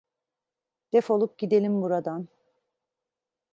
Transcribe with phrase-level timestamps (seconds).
[0.91, 2.27] Defolup gidelim buradan.